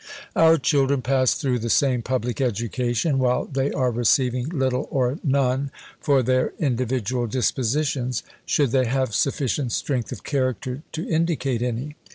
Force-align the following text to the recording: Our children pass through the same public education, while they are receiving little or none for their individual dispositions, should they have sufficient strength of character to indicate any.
Our 0.35 0.57
children 0.57 1.03
pass 1.03 1.35
through 1.35 1.59
the 1.59 1.69
same 1.69 2.01
public 2.01 2.41
education, 2.41 3.19
while 3.19 3.45
they 3.45 3.71
are 3.71 3.91
receiving 3.91 4.49
little 4.49 4.87
or 4.89 5.19
none 5.23 5.69
for 5.99 6.23
their 6.23 6.53
individual 6.57 7.27
dispositions, 7.27 8.23
should 8.43 8.71
they 8.71 8.85
have 8.87 9.13
sufficient 9.13 9.73
strength 9.73 10.11
of 10.11 10.23
character 10.23 10.81
to 10.93 11.07
indicate 11.07 11.61
any. 11.61 11.97